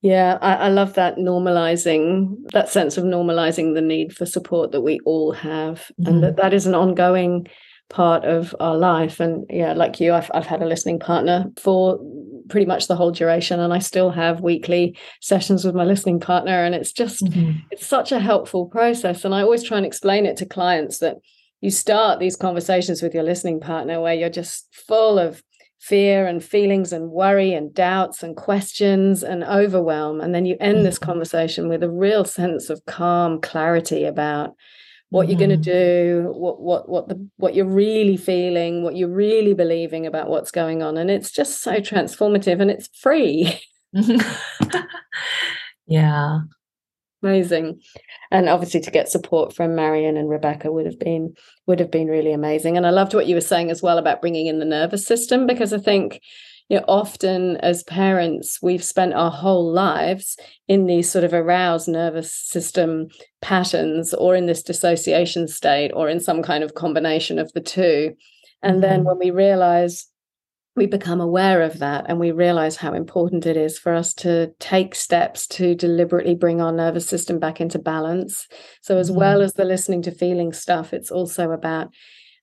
[0.00, 4.82] Yeah, I, I, love that normalizing, that sense of normalizing the need for support that
[4.82, 6.06] we all have, mm-hmm.
[6.06, 7.48] and that that is an ongoing
[7.88, 9.20] part of our life.
[9.20, 11.98] And yeah, like you, I've, I've had a listening partner for
[12.48, 16.64] pretty much the whole duration, and I still have weekly sessions with my listening partner.
[16.64, 17.58] And it's just, mm-hmm.
[17.70, 19.24] it's such a helpful process.
[19.24, 21.16] And I always try and explain it to clients that
[21.60, 25.42] you start these conversations with your listening partner where you're just full of
[25.80, 30.84] fear and feelings and worry and doubts and questions and overwhelm and then you end
[30.84, 31.10] this mm-hmm.
[31.10, 34.54] conversation with a real sense of calm clarity about
[35.10, 35.30] what mm-hmm.
[35.30, 39.54] you're going to do what what what the what you're really feeling what you're really
[39.54, 43.60] believing about what's going on and it's just so transformative and it's free.
[45.88, 46.40] Yeah.
[47.22, 47.80] Amazing.
[48.30, 51.34] And obviously to get support from marion and rebecca would have been
[51.66, 54.20] would have been really amazing and i loved what you were saying as well about
[54.20, 56.20] bringing in the nervous system because i think
[56.68, 61.88] you know, often as parents, we've spent our whole lives in these sort of aroused
[61.88, 63.08] nervous system
[63.40, 68.14] patterns or in this dissociation state or in some kind of combination of the two.
[68.62, 68.80] And mm-hmm.
[68.82, 70.08] then when we realize
[70.78, 74.52] we become aware of that and we realize how important it is for us to
[74.60, 78.46] take steps to deliberately bring our nervous system back into balance.
[78.80, 79.18] So, as mm-hmm.
[79.18, 81.92] well as the listening to feeling stuff, it's also about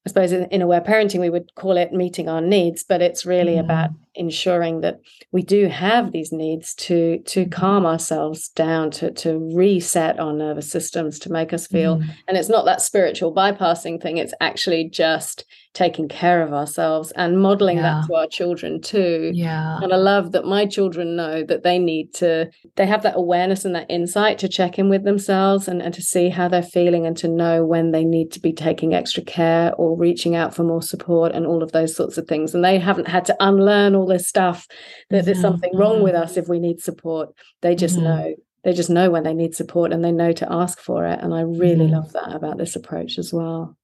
[0.06, 3.26] I suppose in, in aware parenting, we would call it meeting our needs, but it's
[3.26, 3.60] really mm.
[3.60, 7.50] about ensuring that we do have these needs to to mm-hmm.
[7.50, 11.98] calm ourselves down, to to reset our nervous systems, to make us feel.
[11.98, 12.10] Mm.
[12.28, 15.44] And it's not that spiritual bypassing thing; it's actually just
[15.76, 17.84] taking care of ourselves and modeling yeah.
[18.00, 19.32] that to our children too.
[19.34, 19.78] Yeah.
[19.82, 23.66] And I love that my children know that they need to, they have that awareness
[23.66, 27.06] and that insight to check in with themselves and, and to see how they're feeling
[27.06, 30.64] and to know when they need to be taking extra care or reaching out for
[30.64, 32.56] more support and all of those sorts of things.
[32.56, 34.68] And they haven't had to unlearn all this stuff
[35.10, 35.26] that mm-hmm.
[35.26, 36.24] there's something wrong with mm-hmm.
[36.24, 37.30] us if we need support.
[37.62, 38.06] They just mm-hmm.
[38.06, 38.36] know.
[38.64, 41.20] They just know when they need support and they know to ask for it.
[41.22, 41.94] And I really mm-hmm.
[41.94, 43.78] love that about this approach as well.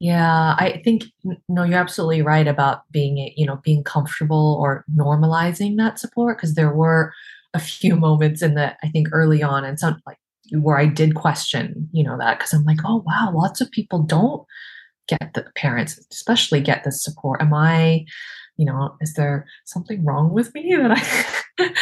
[0.00, 1.04] Yeah, I think
[1.48, 6.54] no, you're absolutely right about being you know being comfortable or normalizing that support because
[6.54, 7.12] there were
[7.54, 10.18] a few moments in the I think early on and some like
[10.52, 14.02] where I did question you know that because I'm like oh wow lots of people
[14.02, 14.46] don't
[15.08, 17.42] get the parents especially get this support.
[17.42, 18.04] Am I
[18.56, 20.92] you know is there something wrong with me that
[21.58, 21.74] I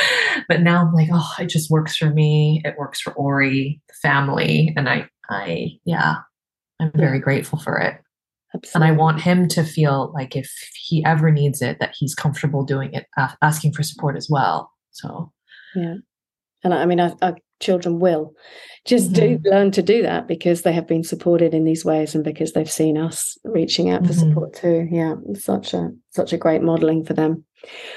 [0.48, 2.62] but now I'm like oh it just works for me.
[2.64, 6.16] It works for Ori the family and I I yeah
[6.80, 8.00] I'm very grateful for it.
[8.56, 8.70] Absolutely.
[8.74, 12.64] And I want him to feel like if he ever needs it, that he's comfortable
[12.64, 13.06] doing it,
[13.42, 14.72] asking for support as well.
[14.92, 15.32] So,
[15.74, 15.96] yeah.
[16.64, 18.34] And I mean, I, our children will
[18.86, 19.42] just mm-hmm.
[19.42, 22.52] do learn to do that because they have been supported in these ways and because
[22.52, 24.28] they've seen us reaching out for mm-hmm.
[24.28, 24.88] support too.
[24.90, 27.44] Yeah, such a such a great modeling for them.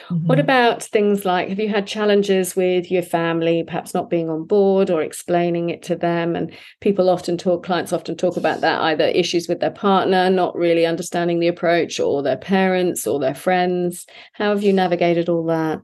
[0.09, 0.25] Mm-hmm.
[0.25, 4.45] What about things like have you had challenges with your family, perhaps not being on
[4.45, 6.35] board or explaining it to them?
[6.35, 10.55] And people often talk, clients often talk about that either issues with their partner, not
[10.55, 14.07] really understanding the approach, or their parents or their friends.
[14.33, 15.81] How have you navigated all that?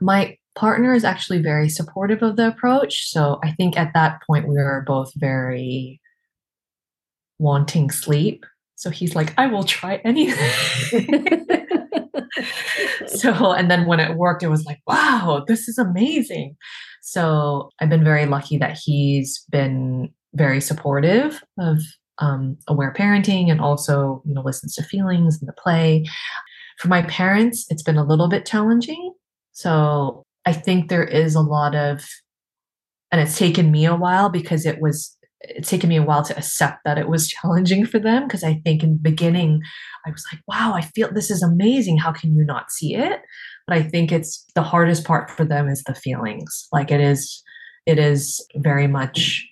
[0.00, 3.10] My partner is actually very supportive of the approach.
[3.10, 6.00] So I think at that point we were both very
[7.38, 8.44] wanting sleep
[8.76, 11.46] So he's like, I will try anything.
[13.06, 16.56] so, and then when it worked, it was like, wow, this is amazing.
[17.02, 21.80] So I've been very lucky that he's been very supportive of
[22.18, 26.04] um, aware parenting and also, you know, listens to feelings and the play.
[26.78, 29.14] For my parents, it's been a little bit challenging.
[29.52, 32.06] So I think there is a lot of,
[33.10, 35.16] and it's taken me a while because it was
[35.48, 38.60] it's taken me a while to accept that it was challenging for them because I
[38.64, 39.60] think in the beginning
[40.06, 41.98] I was like, wow, I feel this is amazing.
[41.98, 43.20] How can you not see it?
[43.66, 46.68] But I think it's the hardest part for them is the feelings.
[46.72, 47.42] Like it is,
[47.86, 49.46] it is very much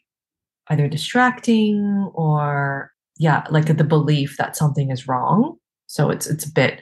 [0.69, 5.57] either distracting or yeah, like the belief that something is wrong.
[5.87, 6.81] So it's it's a bit,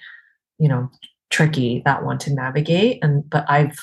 [0.59, 0.89] you know,
[1.31, 2.99] tricky that one to navigate.
[3.03, 3.79] And but I've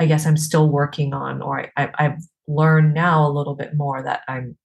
[0.00, 4.02] I guess I'm still working on, or I, I've learned now a little bit more
[4.02, 4.56] that I'm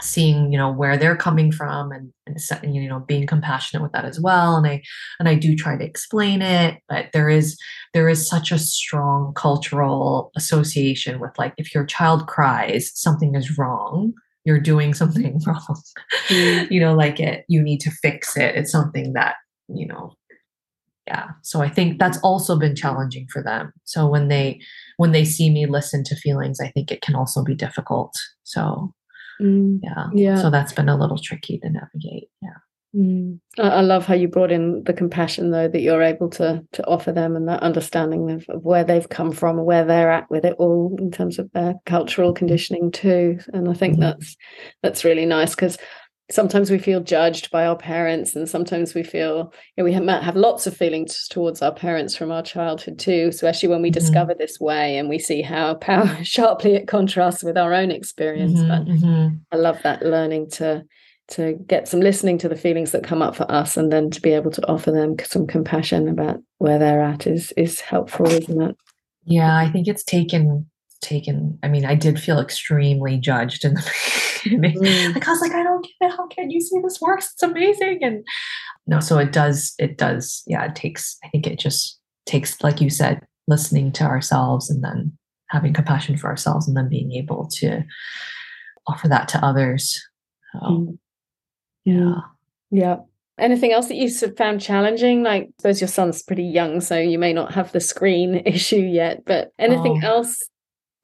[0.00, 4.04] seeing you know where they're coming from and, and you know being compassionate with that
[4.04, 4.56] as well.
[4.56, 4.82] And i
[5.18, 7.58] and i do try to explain it but there is
[7.94, 13.58] there is such a strong cultural association with like if your child cries something is
[13.58, 14.12] wrong.
[14.44, 15.82] You're doing something wrong.
[16.28, 16.70] Mm.
[16.70, 18.54] you know like it you need to fix it.
[18.54, 19.36] It's something that
[19.68, 20.14] you know
[21.08, 24.60] yeah so i think that's also been challenging for them so when they
[24.98, 28.92] when they see me listen to feelings i think it can also be difficult so
[29.40, 30.06] Mm, yeah.
[30.14, 30.36] Yeah.
[30.36, 32.28] So that's been a little tricky to navigate.
[32.42, 32.50] Yeah.
[32.96, 33.38] Mm.
[33.58, 37.12] I love how you brought in the compassion, though, that you're able to to offer
[37.12, 40.54] them and that understanding of, of where they've come from, where they're at with it
[40.58, 43.38] all in terms of their cultural conditioning too.
[43.52, 44.02] And I think mm-hmm.
[44.02, 44.36] that's
[44.82, 45.76] that's really nice because
[46.30, 50.06] sometimes we feel judged by our parents and sometimes we feel you know, we have,
[50.22, 53.98] have lots of feelings towards our parents from our childhood too especially when we mm-hmm.
[53.98, 58.58] discover this way and we see how power sharply it contrasts with our own experience
[58.58, 59.36] mm-hmm, but mm-hmm.
[59.52, 60.84] i love that learning to
[61.28, 64.20] to get some listening to the feelings that come up for us and then to
[64.20, 68.62] be able to offer them some compassion about where they're at is is helpful isn't
[68.62, 68.76] it
[69.24, 70.66] yeah i think it's taken
[71.00, 73.80] taken i mean i did feel extremely judged in the
[74.44, 75.14] mm.
[75.14, 76.16] like i was like i don't get it.
[76.16, 78.00] How can you see this works it's amazing.
[78.02, 78.26] And
[78.86, 82.80] no so it does it does yeah it takes i think it just takes like
[82.80, 85.16] you said listening to ourselves and then
[85.50, 87.82] having compassion for ourselves and then being able to
[88.86, 90.00] offer that to others.
[90.52, 90.98] So, mm.
[91.84, 92.20] yeah.
[92.70, 92.96] yeah.
[93.38, 95.22] Anything else that you found challenging?
[95.22, 98.76] Like I suppose your son's pretty young so you may not have the screen issue
[98.76, 100.06] yet but anything oh.
[100.06, 100.48] else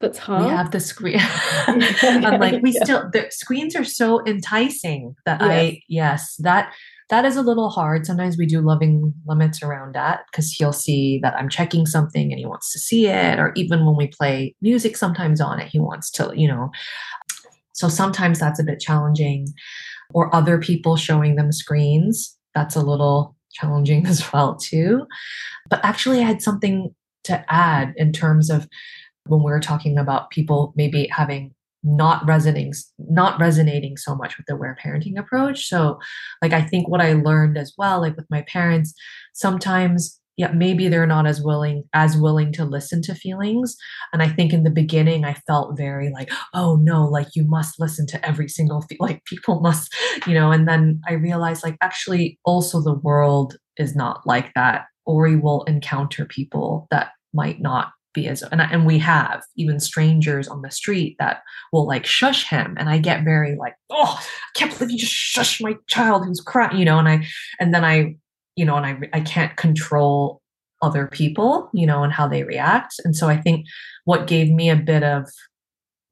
[0.01, 0.43] that's hard.
[0.43, 1.19] We have the screen.
[1.67, 2.83] I'm like, we yeah.
[2.83, 5.49] still the screens are so enticing that yes.
[5.49, 6.73] I yes, that
[7.09, 8.05] that is a little hard.
[8.05, 12.39] Sometimes we do loving limits around that because he'll see that I'm checking something and
[12.39, 15.79] he wants to see it, or even when we play music sometimes on it, he
[15.79, 16.71] wants to, you know.
[17.73, 19.47] So sometimes that's a bit challenging.
[20.13, 25.05] Or other people showing them screens, that's a little challenging as well too.
[25.69, 26.93] But actually I had something
[27.25, 28.67] to add in terms of
[29.27, 31.53] when we are talking about people maybe having
[31.85, 35.67] not resonating not resonating so much with the aware parenting approach.
[35.67, 35.99] So
[36.41, 38.93] like i think what i learned as well like with my parents
[39.33, 43.77] sometimes yeah maybe they're not as willing as willing to listen to feelings.
[44.11, 47.79] And i think in the beginning i felt very like oh no like you must
[47.79, 49.93] listen to every single fe- like people must
[50.25, 50.51] you know?
[50.51, 55.63] And then i realized like actually also the world is not like that ori will
[55.65, 61.41] encounter people that might not and, and we have even strangers on the street that
[61.71, 62.75] will like shush him.
[62.77, 66.41] And i get very like oh i can't believe you just shush my child who's
[66.41, 67.25] crying you know and i
[67.59, 68.15] and then i
[68.55, 70.41] you know and i i can't control
[70.81, 72.95] other people you know and how they react.
[73.03, 73.65] And so i think
[74.05, 75.29] what gave me a bit of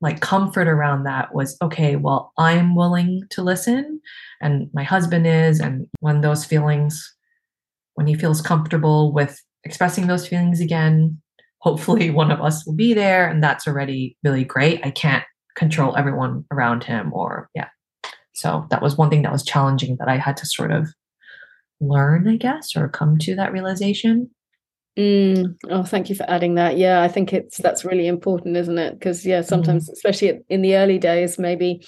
[0.01, 4.01] like comfort around that was okay well i'm willing to listen
[4.41, 7.15] and my husband is and when those feelings
[7.95, 11.21] when he feels comfortable with expressing those feelings again
[11.63, 15.23] hopefully one of us will be there and that's already really great i can't
[15.55, 17.69] control everyone around him or yeah
[18.33, 20.89] so that was one thing that was challenging that i had to sort of
[21.79, 24.29] learn i guess or come to that realization
[24.97, 25.55] Mm.
[25.71, 26.77] Oh, thank you for adding that.
[26.77, 28.93] Yeah, I think it's that's really important, isn't it?
[28.93, 29.93] Because yeah, sometimes, mm.
[29.93, 31.83] especially in the early days, maybe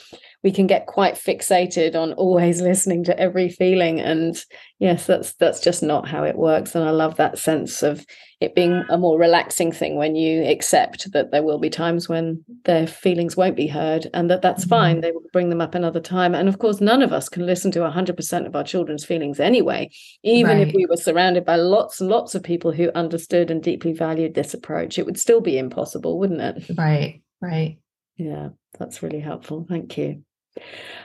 [0.46, 4.38] we can get quite fixated on always listening to every feeling, and
[4.80, 6.76] yes, that's that's just not how it works.
[6.76, 8.06] And I love that sense of
[8.42, 12.44] it being a more relaxing thing when you accept that there will be times when
[12.66, 14.70] their feelings won't be heard and that that's mm-hmm.
[14.70, 15.02] fine.
[15.02, 16.36] They will bring them up another time.
[16.36, 19.90] And of course none of us can listen to 100% of our children's feelings anyway
[20.24, 20.68] even right.
[20.68, 24.34] if we were surrounded by lots and lots of people who understood and deeply valued
[24.34, 26.78] this approach it would still be impossible wouldn't it?
[26.78, 27.78] Right right.
[28.18, 29.66] Yeah that's really helpful.
[29.68, 30.24] Thank you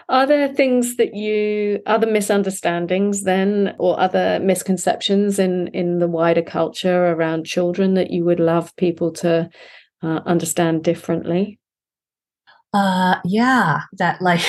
[0.08, 6.42] Are there things that you, other misunderstandings then, or other misconceptions in in the wider
[6.42, 9.48] culture around children that you would love people to
[10.02, 11.58] uh, understand differently?
[12.72, 14.44] Uh, yeah, that like,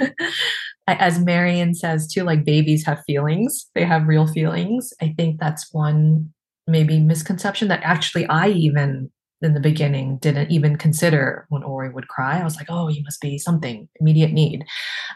[0.86, 4.92] as Marion says too, like babies have feelings, they have real feelings.
[5.00, 6.32] I think that's one
[6.66, 9.10] maybe misconception that actually I even
[9.42, 12.38] in the beginning didn't even consider when Ori would cry.
[12.38, 14.64] I was like, oh, you must be something, immediate need.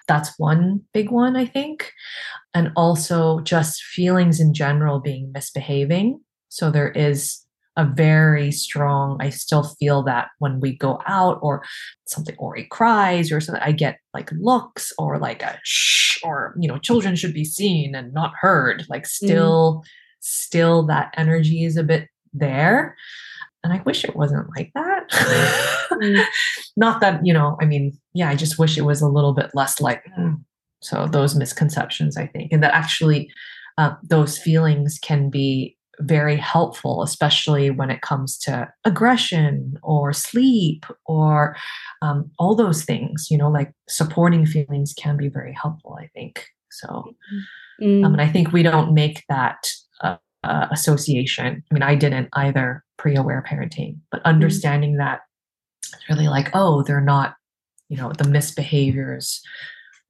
[0.09, 1.93] That's one big one, I think.
[2.55, 6.21] And also just feelings in general being misbehaving.
[6.49, 7.41] So there is
[7.77, 11.65] a very strong, I still feel that when we go out or
[12.07, 16.69] something Ori cries or something, I get like looks or like a shh or, you
[16.69, 18.87] know, children should be seen and not heard.
[18.89, 19.89] Like still, mm.
[20.21, 22.97] still that energy is a bit there
[23.65, 25.11] and I wish it wasn't like that.
[25.11, 26.25] mm.
[26.77, 29.51] Not that, you know, I mean, yeah, I just wish it was a little bit
[29.55, 30.39] less like, mm.
[30.81, 33.31] so those misconceptions, I think, and that actually
[33.79, 40.85] uh, those feelings can be very helpful, especially when it comes to aggression or sleep
[41.07, 41.57] or
[42.03, 46.47] um, all those things, you know, like supporting feelings can be very helpful, I think.
[46.71, 47.15] So,
[47.81, 48.05] mm.
[48.05, 49.71] um, and I think we don't make that
[50.03, 51.63] uh, uh, association.
[51.71, 54.29] I mean, I didn't either pre-aware parenting, but mm-hmm.
[54.29, 54.99] understanding mm-hmm.
[54.99, 55.21] that
[55.93, 57.35] it's really like, oh, they're not,
[57.89, 59.41] you know, the misbehaviors,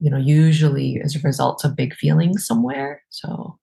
[0.00, 3.02] you know, usually as a result of big feelings somewhere.
[3.10, 3.58] So.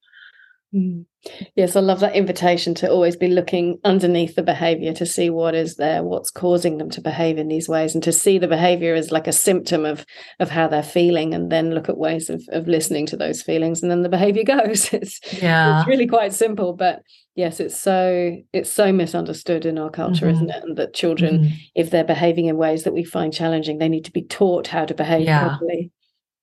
[1.55, 5.53] Yes, I love that invitation to always be looking underneath the behavior to see what
[5.53, 8.95] is there, what's causing them to behave in these ways, and to see the behavior
[8.95, 10.05] as like a symptom of
[10.39, 13.81] of how they're feeling, and then look at ways of of listening to those feelings,
[13.81, 14.91] and then the behavior goes.
[14.93, 17.03] It's yeah, it's really quite simple, but
[17.35, 20.35] yes, it's so it's so misunderstood in our culture, mm-hmm.
[20.35, 20.63] isn't it?
[20.63, 21.55] And that children, mm-hmm.
[21.75, 24.85] if they're behaving in ways that we find challenging, they need to be taught how
[24.85, 25.47] to behave yeah.
[25.47, 25.91] properly.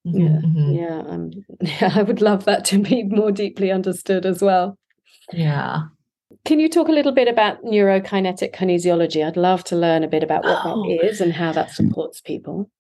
[0.05, 0.72] Yeah, mm-hmm.
[0.72, 1.30] yeah, um,
[1.61, 1.92] yeah.
[1.94, 4.78] I would love that to be more deeply understood as well.
[5.32, 5.82] Yeah.
[6.44, 9.26] Can you talk a little bit about neuro-energetic kinesiology?
[9.26, 10.82] I'd love to learn a bit about what oh.
[10.82, 12.70] that is and how that supports people.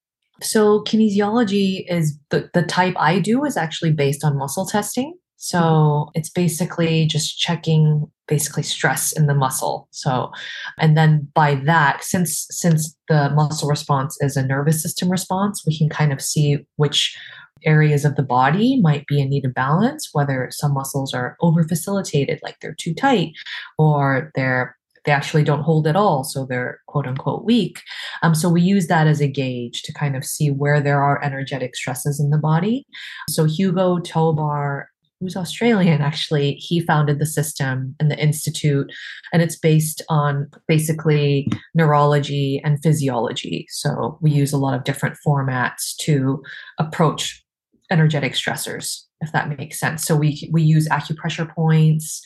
[0.40, 5.14] So kinesiology is the, the type I do is actually based on muscle testing.
[5.36, 9.88] So it's basically just checking basically stress in the muscle.
[9.90, 10.30] So
[10.78, 15.76] and then by that since since the muscle response is a nervous system response, we
[15.76, 17.16] can kind of see which
[17.64, 21.64] areas of the body might be in need of balance, whether some muscles are over
[21.64, 23.32] facilitated like they're too tight
[23.78, 27.80] or they're they actually don't hold at all, so they're quote unquote weak.
[28.22, 31.24] Um, so we use that as a gauge to kind of see where there are
[31.24, 32.86] energetic stresses in the body.
[33.30, 34.87] So Hugo Tobar
[35.20, 38.92] who's Australian actually, he founded the system and the institute,
[39.32, 43.66] and it's based on basically neurology and physiology.
[43.70, 46.42] So we use a lot of different formats to
[46.78, 47.44] approach
[47.90, 50.04] energetic stressors, if that makes sense.
[50.04, 52.22] So we we use acupressure points.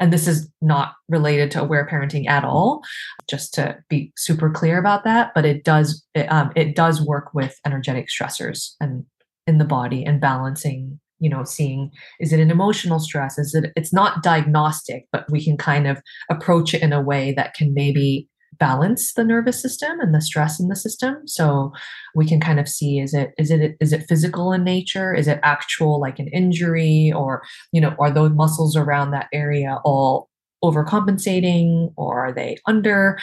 [0.00, 2.82] And this is not related to aware parenting at all,
[3.30, 5.30] just to be super clear about that.
[5.36, 9.04] But it does it, um, it does work with energetic stressors and
[9.46, 11.90] in the body and balancing you know seeing
[12.20, 13.38] is it an emotional stress?
[13.38, 16.00] Is it it's not diagnostic but we can kind of
[16.30, 20.60] approach it in a way that can maybe balance the nervous system and the stress
[20.60, 21.16] in the system.
[21.26, 21.72] So
[22.14, 25.14] we can kind of see is it is it is it physical in nature?
[25.14, 27.12] Is it actual like an injury?
[27.14, 27.42] Or
[27.72, 30.28] you know are those muscles around that area all
[30.62, 33.18] overcompensating or are they under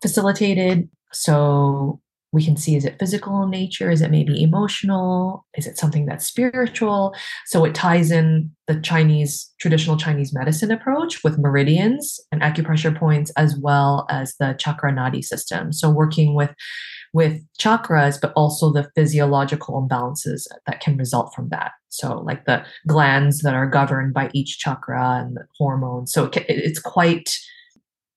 [0.00, 0.88] facilitated?
[1.12, 2.00] So
[2.32, 3.90] we can see is it physical in nature?
[3.90, 5.46] Is it maybe emotional?
[5.56, 7.14] Is it something that's spiritual?
[7.46, 13.30] So it ties in the chinese traditional chinese medicine approach with meridians and acupressure points
[13.36, 15.72] as well as the chakra nadi system.
[15.72, 16.50] So working with
[17.12, 21.72] with chakras but also the physiological imbalances that can result from that.
[21.90, 26.12] So like the glands that are governed by each chakra and the hormones.
[26.12, 27.30] So it, it's quite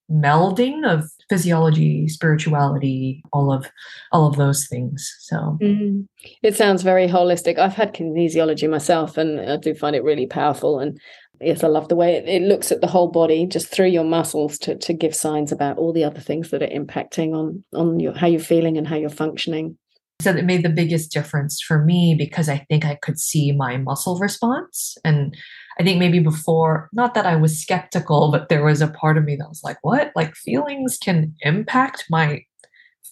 [0.10, 3.70] melding of physiology spirituality all of
[4.12, 6.06] all of those things so mm.
[6.44, 10.80] it sounds very holistic i've had kinesiology myself and i do find it really powerful
[10.80, 11.00] and
[11.42, 14.04] yes i love the way it, it looks at the whole body just through your
[14.04, 18.00] muscles to, to give signs about all the other things that are impacting on on
[18.00, 19.78] your how you're feeling and how you're functioning
[20.22, 23.78] so it made the biggest difference for me because I think I could see my
[23.78, 24.98] muscle response.
[25.04, 25.36] And
[25.80, 29.26] I think maybe before, not that I was skeptical, but there was a part of
[29.26, 30.12] me that was like, what?
[30.16, 32.44] Like feelings can impact my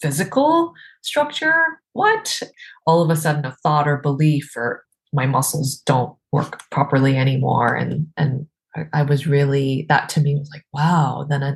[0.02, 1.66] physical structure?
[1.94, 2.42] What?
[2.86, 7.76] All of a sudden, a thought or belief or my muscles don't work properly anymore.
[7.76, 8.48] And, and
[8.94, 11.56] I, was really, that to me was like, wow, then I,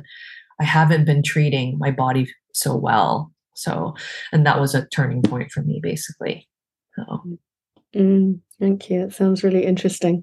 [0.60, 3.96] I haven't been treating my body so well so,
[4.30, 6.48] and that was a turning point for me, basically.
[6.94, 7.38] So.
[7.94, 9.00] Mm, thank you.
[9.00, 10.22] That sounds really interesting.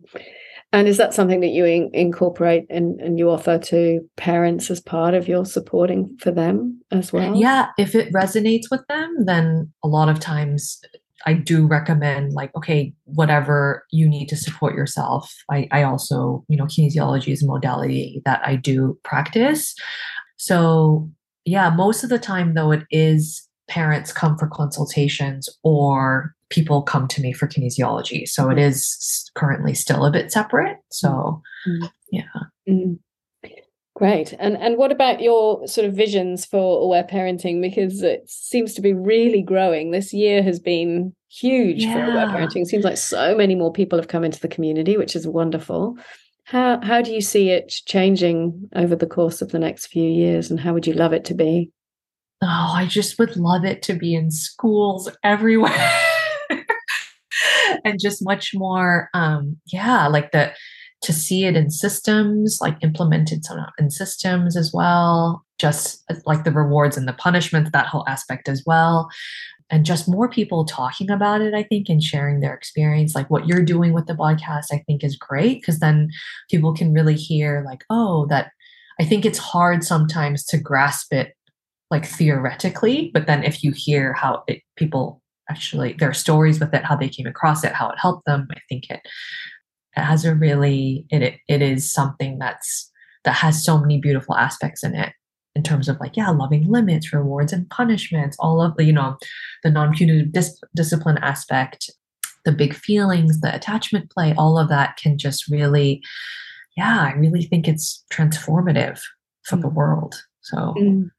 [0.76, 5.13] And is that something that you in, incorporate and, you offer to parents as part
[5.13, 7.34] of your supporting for them as well?
[7.34, 10.82] Yeah, if it resonates with them, then a lot of times
[11.26, 15.34] I do recommend like, okay, whatever you need to support yourself.
[15.49, 19.73] I, I also, you know, kinesiology is a modality that I do practice.
[20.36, 21.09] So
[21.45, 27.07] yeah, most of the time though, it is parents come for consultations or people come
[27.07, 28.27] to me for kinesiology.
[28.27, 30.77] So it is currently still a bit separate.
[30.91, 31.89] So mm.
[32.11, 32.23] yeah.
[32.69, 32.99] Mm.
[33.95, 34.33] Great.
[34.39, 37.61] And and what about your sort of visions for aware parenting?
[37.61, 39.91] Because it seems to be really growing.
[39.91, 41.93] This year has been huge yeah.
[41.93, 42.63] for aware parenting.
[42.63, 45.95] It seems like so many more people have come into the community, which is wonderful.
[46.43, 50.51] How how do you see it changing over the course of the next few years
[50.51, 51.71] and how would you love it to be?
[52.41, 55.71] Oh, I just would love it to be in schools everywhere.
[57.86, 60.51] and just much more um yeah, like the
[61.01, 63.43] to see it in systems, like implemented
[63.77, 68.63] in systems as well, just like the rewards and the punishments, that whole aspect as
[68.65, 69.07] well.
[69.69, 73.13] And just more people talking about it, I think, and sharing their experience.
[73.13, 76.09] Like what you're doing with the podcast, I think is great because then
[76.49, 78.51] people can really hear, like, oh, that
[78.99, 81.33] I think it's hard sometimes to grasp it
[81.91, 86.83] like theoretically, but then if you hear how it, people actually their stories with it,
[86.83, 89.01] how they came across it, how it helped them, I think it
[89.95, 92.91] it has a really it, it is something that's
[93.23, 95.13] that has so many beautiful aspects in it
[95.55, 99.17] in terms of like yeah loving limits rewards and punishments all of the you know
[99.63, 101.89] the non-punitive dis- discipline aspect
[102.43, 106.03] the big feelings the attachment play all of that can just really
[106.77, 108.99] yeah i really think it's transformative
[109.43, 109.61] for mm.
[109.61, 111.09] the world so mm.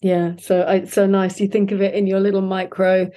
[0.00, 3.10] yeah so it's so nice you think of it in your little micro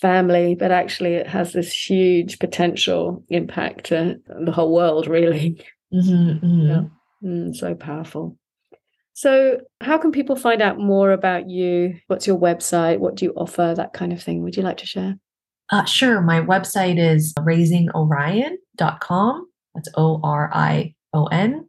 [0.00, 5.62] family, but actually it has this huge potential impact to the whole world, really.
[5.92, 6.66] Mm-hmm, mm-hmm.
[6.66, 6.82] Yeah.
[7.22, 8.36] Mm, so powerful.
[9.14, 11.98] So, how can people find out more about you?
[12.08, 12.98] What's your website?
[12.98, 13.72] What do you offer?
[13.74, 14.42] That kind of thing.
[14.42, 15.16] Would you like to share?
[15.70, 16.20] Uh, sure.
[16.20, 19.48] My website is raisingorion.com.
[19.74, 21.66] That's O R I O N.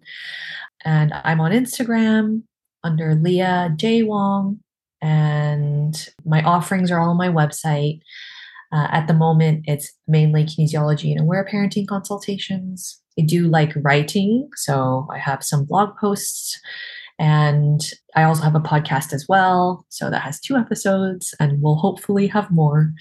[0.84, 2.44] And I'm on Instagram
[2.84, 4.04] under Lia J.
[4.04, 4.60] Wong
[5.02, 8.00] and my offerings are all on my website.
[8.72, 13.02] Uh, at the moment, it's mainly kinesiology and aware parenting consultations.
[13.18, 16.60] I do like writing, so I have some blog posts,
[17.18, 17.82] and
[18.16, 19.86] I also have a podcast as well.
[19.90, 22.92] So that has two episodes, and we'll hopefully have more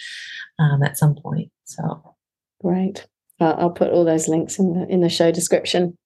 [0.59, 1.51] um, at some point.
[1.65, 2.15] So
[2.63, 3.07] great.
[3.41, 5.99] I'll put all those links in the in the show description.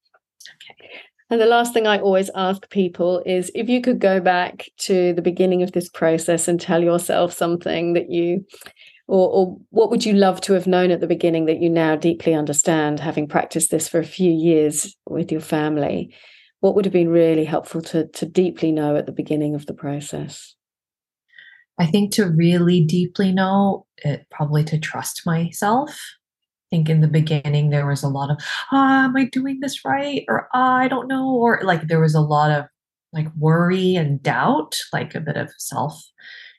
[1.30, 5.12] And the last thing I always ask people is if you could go back to
[5.12, 8.44] the beginning of this process and tell yourself something that you,
[9.06, 11.94] or, or, what would you love to have known at the beginning that you now
[11.94, 16.12] deeply understand, having practiced this for a few years with your family?
[16.58, 19.74] What would have been really helpful to, to deeply know at the beginning of the
[19.74, 20.56] process?
[21.78, 25.96] I think to really deeply know it, probably to trust myself
[26.70, 28.38] think in the beginning there was a lot of
[28.72, 30.24] ah, am i doing this right?
[30.28, 32.66] Or ah, i don't know or like there was a lot of
[33.12, 36.00] like worry and doubt like a bit of self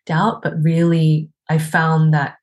[0.05, 2.35] doubt but really i found that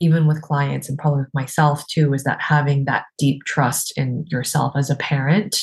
[0.00, 4.24] even with clients and probably with myself too is that having that deep trust in
[4.28, 5.62] yourself as a parent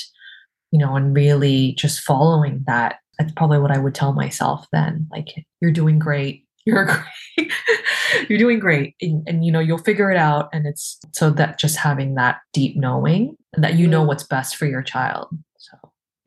[0.72, 5.06] you know and really just following that that's probably what i would tell myself then
[5.12, 5.28] like
[5.60, 6.86] you're doing great you're
[7.38, 7.52] great
[8.30, 11.58] you're doing great and, and, you know you'll figure it out and it's so that
[11.58, 14.08] just having that deep knowing that you know mm.
[14.08, 15.78] what's best for your child so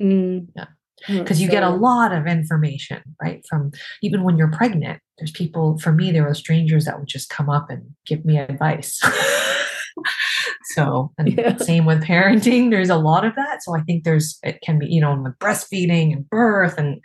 [0.02, 0.46] mm.
[0.56, 0.66] yeah
[1.06, 3.70] because you so, get a lot of information right from
[4.02, 7.50] even when you're pregnant there's people for me there were strangers that would just come
[7.50, 9.00] up and give me advice
[10.74, 11.56] so and yeah.
[11.56, 13.62] same with parenting there's a lot of that.
[13.62, 17.00] So i think there's it can be you know with breastfeeding and birth and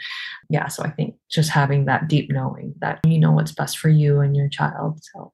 [0.50, 3.90] yeah so i think just having that deep knowing that you know what's best for
[3.90, 5.34] you and your child so.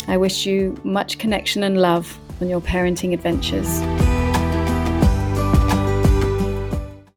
[0.10, 3.80] I wish you much connection and love on your parenting adventures.